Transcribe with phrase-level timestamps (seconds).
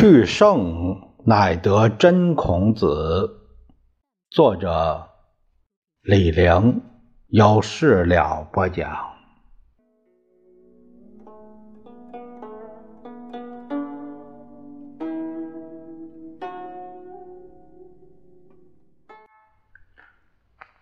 [0.00, 3.38] 去圣乃得真孔子。
[4.30, 5.06] 作者
[6.00, 6.80] 李陵
[7.26, 8.96] 有事了播讲。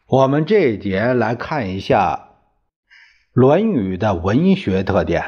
[0.06, 2.28] 我们这一节来看一下
[3.32, 5.22] 《论语》的文学特点。《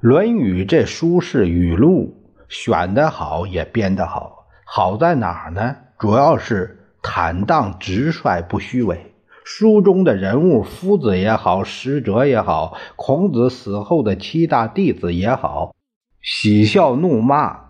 [0.00, 2.23] 论语》这书是语录。
[2.48, 5.76] 选的好也编得好，好在哪儿呢？
[5.98, 9.14] 主要是坦荡直率，不虚伪。
[9.44, 15.74] 书中的人物，夫子也好，使者也好，孔子死后的七大弟子也好，
[16.22, 17.66] 喜笑怒骂，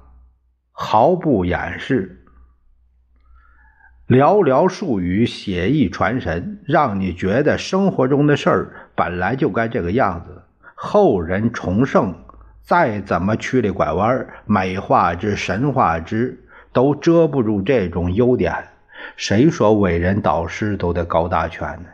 [0.71, 2.25] 毫不掩饰，
[4.07, 10.43] 寥寥数语，写意传神，让你觉得生活中的事儿本来就该这个样子。
[10.77, 12.24] 后人重盛。
[12.65, 18.55] 再怎么曲里拐弯、美化之、神化之，都遮不住这种优点。
[19.17, 21.89] 谁说伟人导师都得高大全呢？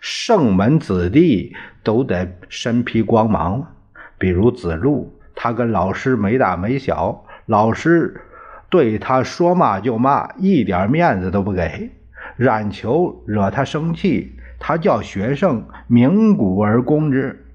[0.00, 1.54] 圣门子弟
[1.84, 3.74] 都得身披光芒
[4.18, 8.20] 比如子路，他跟老师没大没小，老师
[8.68, 11.92] 对他说骂就骂，一点面子都不给。
[12.36, 17.45] 冉求惹他生气，他叫学生鸣鼓而攻之。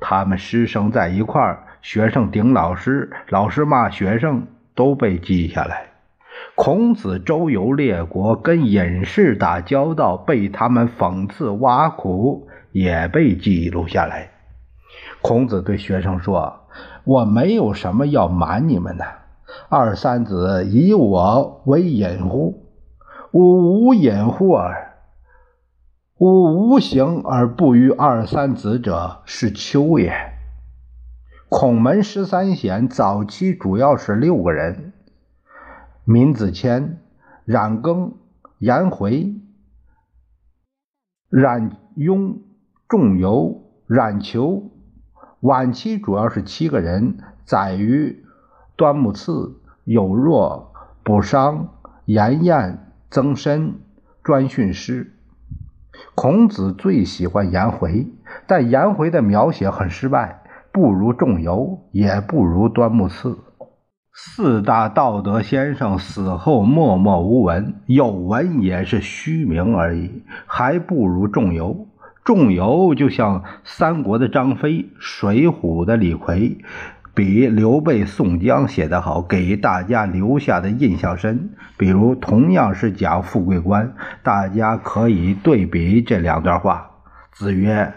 [0.00, 1.64] 他们师生在一块儿。
[1.82, 5.88] 学生顶老师，老师骂学生，都被记下来。
[6.54, 14.30] 孔子周游列国，跟隐士打交道，被他们讽刺挖苦，也被记录下来。
[15.20, 16.60] 孔子对学生说
[17.04, 19.04] ：“我没有什么要瞒你们的。
[19.68, 22.64] 二三子以我为隐乎？
[23.32, 24.93] 吾无隐乎耳。
[26.24, 30.32] 吾无形而不与二三子者，是丘也。”
[31.50, 34.94] 孔门十三贤早期主要是六个人：
[36.06, 36.96] 闵子骞、
[37.44, 38.14] 冉耕、
[38.58, 39.34] 颜回、
[41.28, 42.38] 冉雍、
[42.88, 44.70] 仲由、冉求。
[45.40, 48.24] 晚期主要是七个人：宰予、
[48.76, 50.72] 端木赐、有若、
[51.02, 51.68] 卜商、
[52.06, 53.74] 颜彦、曾参、
[54.22, 55.13] 专训师。
[56.14, 58.06] 孔子最喜欢颜回，
[58.46, 60.42] 但颜回的描写很失败。
[60.72, 63.38] 不如仲由，也不如端木赐。
[64.12, 71.86] 四大道德先生死后默默无闻，有闻也是虚名而已，还不如仲由。
[72.24, 76.58] 仲由就像三国的张飞，水浒的李逵，
[77.14, 81.50] 比刘备、宋江写得好，给大家留下的印象深。
[81.76, 86.90] 比如同样是讲富贵观，大家可以对比这两段话。
[87.32, 87.94] 子曰：“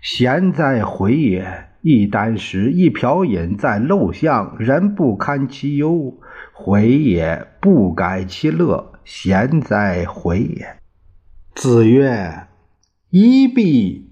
[0.00, 6.18] 贤哉，回也！”一箪食，一瓢饮，在陋巷，人不堪其忧，
[6.52, 10.76] 回也不改其乐，贤哉，回也！
[11.54, 12.48] 子曰
[13.08, 14.02] ：“衣敝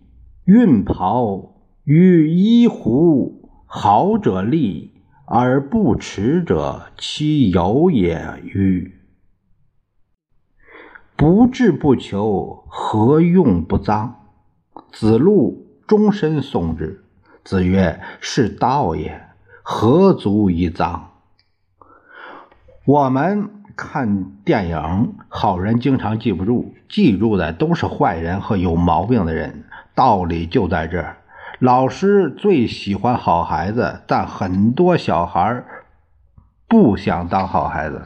[0.46, 3.37] 缊袍与衣狐，
[3.70, 4.94] 好者利，
[5.26, 8.94] 而不耻者，其有也与？
[11.14, 14.12] 不志不求，何用不臧？”
[14.90, 17.04] 子路终身诵之。
[17.44, 19.28] 子曰：“是道也，
[19.62, 21.00] 何足以臧？”
[22.86, 29.64] 我们看电影，好人经常记不住，记住的都是坏人和有毛病的人。
[29.94, 31.18] 道理就在这儿。
[31.58, 35.64] 老师最喜欢好孩子，但很多小孩
[36.68, 38.02] 不想当好孩子。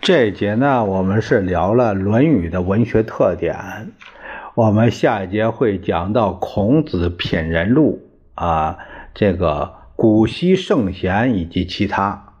[0.00, 3.90] 这节呢，我们是聊了《论语》的文学特点。
[4.54, 8.00] 我们下一节会讲到孔子品人录。
[8.36, 8.78] 啊，
[9.12, 12.34] 这个古稀圣贤以及其他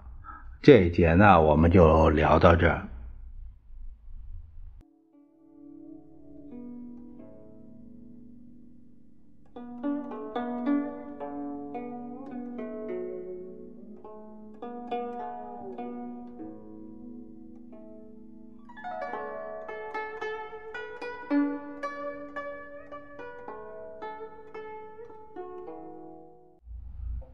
[0.62, 2.86] 这一节呢，我们就聊到这儿。